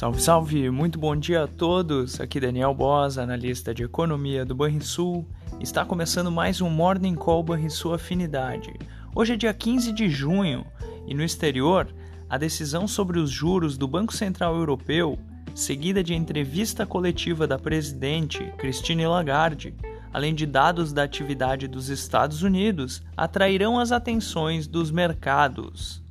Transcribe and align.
Salve, 0.00 0.22
salve! 0.22 0.70
Muito 0.70 0.98
bom 0.98 1.14
dia 1.14 1.44
a 1.44 1.46
todos! 1.46 2.22
Aqui 2.22 2.40
Daniel 2.40 2.72
Bosa, 2.72 3.22
analista 3.22 3.74
de 3.74 3.82
economia 3.82 4.46
do 4.46 4.54
Banrisul. 4.54 5.28
Está 5.60 5.84
começando 5.84 6.30
mais 6.30 6.62
um 6.62 6.70
Morning 6.70 7.14
Call 7.14 7.42
Banrisul 7.42 7.92
Afinidade. 7.92 8.72
Hoje 9.14 9.34
é 9.34 9.36
dia 9.36 9.52
15 9.52 9.92
de 9.92 10.08
junho 10.08 10.64
e 11.06 11.12
no 11.12 11.22
exterior, 11.22 11.86
a 12.30 12.38
decisão 12.38 12.88
sobre 12.88 13.18
os 13.18 13.30
juros 13.30 13.76
do 13.76 13.86
Banco 13.86 14.14
Central 14.14 14.56
Europeu, 14.56 15.18
seguida 15.54 16.02
de 16.02 16.14
entrevista 16.14 16.86
coletiva 16.86 17.46
da 17.46 17.58
presidente 17.58 18.42
Christine 18.56 19.06
Lagarde, 19.06 19.74
além 20.14 20.34
de 20.34 20.46
dados 20.46 20.94
da 20.94 21.02
atividade 21.02 21.68
dos 21.68 21.90
Estados 21.90 22.42
Unidos, 22.42 23.02
atrairão 23.14 23.78
as 23.78 23.92
atenções 23.92 24.66
dos 24.66 24.90
mercados. 24.90 26.02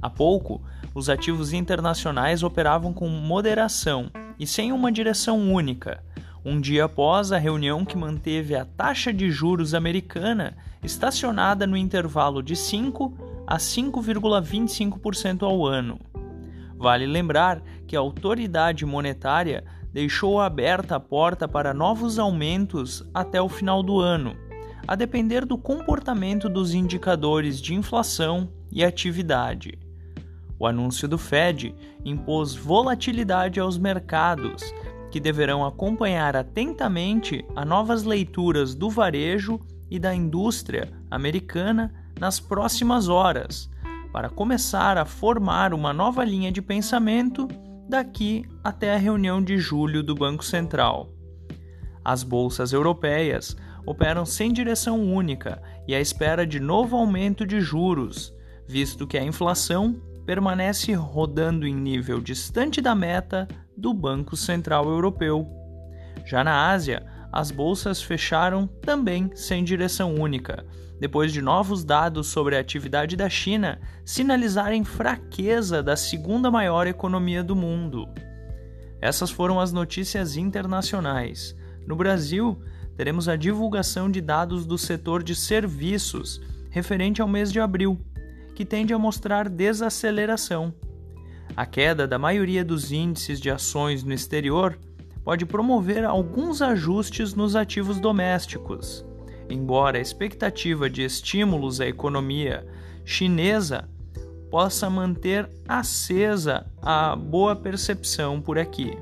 Há 0.00 0.10
pouco, 0.10 0.62
os 0.94 1.08
ativos 1.08 1.52
internacionais 1.52 2.42
operavam 2.42 2.92
com 2.92 3.08
moderação 3.08 4.10
e 4.38 4.46
sem 4.46 4.72
uma 4.72 4.92
direção 4.92 5.52
única, 5.52 6.02
um 6.44 6.60
dia 6.60 6.84
após 6.84 7.32
a 7.32 7.38
reunião 7.38 7.84
que 7.84 7.96
manteve 7.96 8.54
a 8.54 8.64
taxa 8.64 9.12
de 9.12 9.30
juros 9.30 9.74
americana 9.74 10.56
estacionada 10.82 11.66
no 11.66 11.76
intervalo 11.76 12.42
de 12.42 12.54
5 12.54 13.44
a 13.46 13.56
5,25% 13.56 15.42
ao 15.42 15.66
ano. 15.66 15.98
Vale 16.76 17.06
lembrar 17.06 17.62
que 17.86 17.96
a 17.96 18.00
autoridade 18.00 18.84
monetária 18.84 19.64
deixou 19.92 20.40
aberta 20.40 20.96
a 20.96 21.00
porta 21.00 21.48
para 21.48 21.72
novos 21.72 22.18
aumentos 22.18 23.02
até 23.14 23.40
o 23.40 23.48
final 23.48 23.82
do 23.82 23.98
ano, 23.98 24.36
a 24.86 24.94
depender 24.94 25.44
do 25.44 25.56
comportamento 25.56 26.48
dos 26.48 26.74
indicadores 26.74 27.60
de 27.60 27.74
inflação 27.74 28.48
e 28.70 28.84
atividade. 28.84 29.85
O 30.58 30.66
anúncio 30.66 31.06
do 31.06 31.18
Fed 31.18 31.74
impôs 32.04 32.54
volatilidade 32.54 33.60
aos 33.60 33.76
mercados, 33.76 34.62
que 35.10 35.20
deverão 35.20 35.64
acompanhar 35.64 36.36
atentamente 36.36 37.44
a 37.54 37.64
novas 37.64 38.04
leituras 38.04 38.74
do 38.74 38.88
varejo 38.88 39.60
e 39.90 39.98
da 39.98 40.14
indústria 40.14 40.92
americana 41.10 41.92
nas 42.18 42.40
próximas 42.40 43.08
horas, 43.08 43.70
para 44.12 44.30
começar 44.30 44.96
a 44.96 45.04
formar 45.04 45.74
uma 45.74 45.92
nova 45.92 46.24
linha 46.24 46.50
de 46.50 46.62
pensamento 46.62 47.46
daqui 47.88 48.44
até 48.64 48.94
a 48.94 48.98
reunião 48.98 49.42
de 49.42 49.58
julho 49.58 50.02
do 50.02 50.14
Banco 50.14 50.44
Central. 50.44 51.08
As 52.04 52.22
bolsas 52.22 52.72
europeias 52.72 53.56
operam 53.84 54.24
sem 54.24 54.52
direção 54.52 55.00
única 55.00 55.62
e 55.86 55.94
à 55.94 56.00
espera 56.00 56.46
de 56.46 56.58
novo 56.58 56.96
aumento 56.96 57.46
de 57.46 57.60
juros, 57.60 58.34
visto 58.66 59.06
que 59.06 59.16
a 59.16 59.24
inflação 59.24 60.00
permanece 60.26 60.92
rodando 60.92 61.66
em 61.66 61.74
nível 61.74 62.20
distante 62.20 62.80
da 62.80 62.96
meta 62.96 63.46
do 63.76 63.94
Banco 63.94 64.36
Central 64.36 64.88
Europeu. 64.88 65.46
Já 66.24 66.42
na 66.42 66.68
Ásia, 66.68 67.06
as 67.32 67.52
bolsas 67.52 68.02
fecharam 68.02 68.66
também 68.66 69.30
sem 69.34 69.62
direção 69.62 70.16
única, 70.16 70.66
depois 70.98 71.32
de 71.32 71.40
novos 71.40 71.84
dados 71.84 72.26
sobre 72.26 72.56
a 72.56 72.60
atividade 72.60 73.14
da 73.14 73.28
China 73.30 73.78
sinalizarem 74.04 74.82
fraqueza 74.82 75.80
da 75.82 75.94
segunda 75.94 76.50
maior 76.50 76.88
economia 76.88 77.44
do 77.44 77.54
mundo. 77.54 78.08
Essas 79.00 79.30
foram 79.30 79.60
as 79.60 79.72
notícias 79.72 80.36
internacionais. 80.36 81.54
No 81.86 81.94
Brasil, 81.94 82.60
teremos 82.96 83.28
a 83.28 83.36
divulgação 83.36 84.10
de 84.10 84.20
dados 84.20 84.66
do 84.66 84.76
setor 84.76 85.22
de 85.22 85.36
serviços 85.36 86.40
referente 86.70 87.22
ao 87.22 87.28
mês 87.28 87.52
de 87.52 87.60
abril 87.60 88.00
que 88.56 88.64
tende 88.64 88.94
a 88.94 88.98
mostrar 88.98 89.50
desaceleração. 89.50 90.72
A 91.54 91.66
queda 91.66 92.08
da 92.08 92.18
maioria 92.18 92.64
dos 92.64 92.90
índices 92.90 93.38
de 93.38 93.50
ações 93.50 94.02
no 94.02 94.14
exterior 94.14 94.78
pode 95.22 95.44
promover 95.44 96.04
alguns 96.04 96.62
ajustes 96.62 97.34
nos 97.34 97.54
ativos 97.54 98.00
domésticos, 98.00 99.04
embora 99.50 99.98
a 99.98 100.00
expectativa 100.00 100.88
de 100.88 101.02
estímulos 101.02 101.82
à 101.82 101.86
economia 101.86 102.66
chinesa 103.04 103.88
possa 104.50 104.88
manter 104.88 105.50
acesa 105.68 106.66
a 106.80 107.14
boa 107.14 107.54
percepção 107.54 108.40
por 108.40 108.58
aqui. 108.58 108.96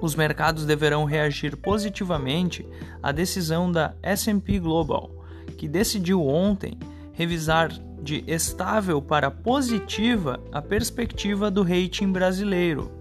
Os 0.00 0.14
mercados 0.14 0.64
deverão 0.64 1.04
reagir 1.04 1.56
positivamente 1.56 2.64
à 3.02 3.10
decisão 3.10 3.72
da 3.72 3.96
S&P 4.00 4.60
Global, 4.60 5.10
que 5.58 5.66
decidiu 5.66 6.24
ontem 6.24 6.78
revisar 7.14 7.72
de 8.02 8.22
estável 8.26 9.00
para 9.00 9.30
positiva 9.30 10.38
a 10.52 10.60
perspectiva 10.60 11.50
do 11.50 11.62
rating 11.62 12.12
brasileiro, 12.12 12.92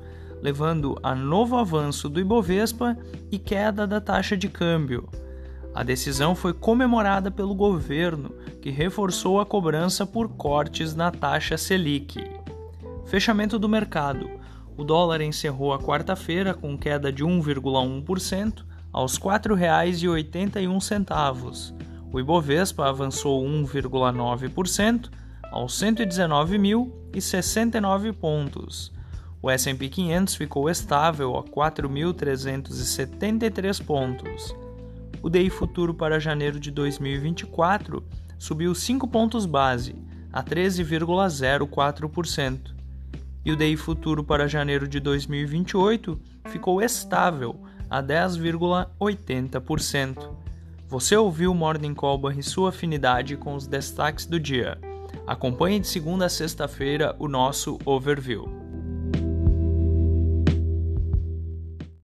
levando 0.42 0.98
a 1.04 1.14
novo 1.14 1.58
avanço 1.58 2.08
do 2.08 2.22
Ibovespa 2.22 2.98
e 3.30 3.38
queda 3.38 3.86
da 3.86 4.00
taxa 4.00 4.38
de 4.38 4.48
câmbio. 4.48 5.10
A 5.76 5.84
decisão 5.84 6.36
foi 6.36 6.54
comemorada 6.54 7.32
pelo 7.32 7.56
governo, 7.56 8.30
que 8.62 8.70
reforçou 8.70 9.42
a 9.42 9.46
cobrança 9.46 10.06
por 10.06 10.30
cortes 10.30 10.94
na 10.96 11.10
taxa 11.12 11.58
Selic. 11.58 12.24
Fechamento 13.06 13.58
do 13.58 13.68
mercado. 13.68 14.30
O 14.78 14.84
dólar 14.84 15.22
encerrou 15.22 15.74
a 15.74 15.80
quarta-feira 15.80 16.54
com 16.54 16.78
queda 16.78 17.12
de 17.12 17.26
1,1% 17.26 18.64
aos 18.92 19.18
R$ 19.18 19.24
4,81 19.24 21.93
o 22.14 22.20
Ibovespa 22.20 22.88
avançou 22.88 23.44
1,9% 23.44 25.10
aos 25.52 25.74
119.069 25.82 28.14
pontos. 28.14 28.94
O 29.42 29.50
S&P 29.50 29.90
500 29.90 30.36
ficou 30.36 30.70
estável 30.70 31.36
a 31.36 31.44
4.373 31.44 33.84
pontos. 33.84 34.56
O 35.24 35.30
DI 35.30 35.50
futuro 35.50 35.96
para 35.96 36.20
janeiro 36.20 36.60
de 36.60 36.70
2024 36.70 38.04
subiu 38.38 38.76
5 38.76 39.08
pontos 39.08 39.48
base, 39.48 39.96
a 40.32 40.44
13,04%. 40.44 42.76
E 43.44 43.52
o 43.52 43.56
DI 43.56 43.76
futuro 43.76 44.24
para 44.24 44.48
janeiro 44.48 44.88
de 44.88 45.00
2028 45.00 46.22
ficou 46.46 46.80
estável, 46.80 47.60
a 47.90 48.04
10,80%. 48.04 50.44
Você 50.94 51.18
ouviu 51.18 51.52
o 51.52 51.56
Morning 51.56 51.96
Call 51.96 52.32
e 52.34 52.44
sua 52.44 52.70
afinidade 52.70 53.36
com 53.36 53.56
os 53.56 53.66
destaques 53.66 54.28
do 54.28 54.40
dia. 54.40 54.78
Acompanhe 55.26 55.80
de 55.80 55.88
segunda 55.88 56.28
a 56.28 56.30
sexta-feira 56.30 57.16
o 57.18 57.28
nosso 57.28 57.80
overview. 57.84 58.63